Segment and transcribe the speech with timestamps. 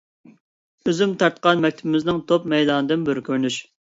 [0.87, 3.59] ئۆزۈم تارتقان مەكتىپىمىزنىڭ توپ مەيدانىدىن بىر كۆرۈنۈش.